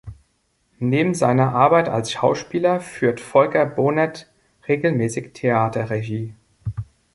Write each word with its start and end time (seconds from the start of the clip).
Neben 0.79 1.13
seiner 1.13 1.53
Arbeit 1.53 1.87
als 1.87 2.11
Schauspieler 2.11 2.79
führt 2.79 3.19
Folker 3.19 3.67
Bohnet 3.67 4.31
regelmäßig 4.67 5.33
Theaterregie. 5.33 6.33